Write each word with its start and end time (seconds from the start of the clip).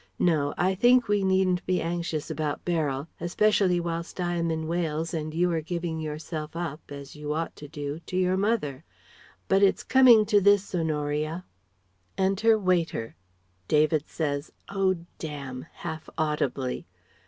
No. 0.17 0.55
I 0.57 0.73
think 0.73 1.07
we 1.07 1.23
needn't 1.23 1.63
be 1.67 1.79
anxious 1.79 2.31
about 2.31 2.65
Beryl, 2.65 3.07
especially 3.19 3.79
whilst 3.79 4.19
I 4.19 4.33
am 4.33 4.49
in 4.49 4.65
Wales 4.67 5.13
and 5.13 5.31
you 5.31 5.51
are 5.51 5.61
giving 5.61 5.99
yourself 5.99 6.55
up 6.55 6.81
as 6.91 7.15
you 7.15 7.33
ought 7.33 7.55
to 7.57 7.67
do 7.67 7.99
to 8.07 8.17
your 8.17 8.35
mother. 8.35 8.83
But 9.47 9.61
it's 9.61 9.83
coming 9.83 10.25
to 10.25 10.41
this, 10.41 10.73
Honoria" 10.73 11.45
(Enter 12.31 12.57
waiter. 12.57 13.15
David 13.67 14.09
says 14.09 14.51
"Oh, 14.69 15.05
damn," 15.19 15.67
half 15.71 16.09
audibly. 16.17 16.87